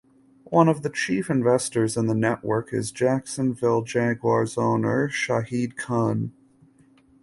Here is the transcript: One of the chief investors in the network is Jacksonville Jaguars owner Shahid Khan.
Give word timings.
One 0.49 0.67
of 0.67 0.81
the 0.81 0.89
chief 0.89 1.29
investors 1.29 1.95
in 1.95 2.07
the 2.07 2.15
network 2.15 2.73
is 2.73 2.91
Jacksonville 2.91 3.83
Jaguars 3.83 4.57
owner 4.57 5.07
Shahid 5.09 5.75
Khan. 5.77 6.33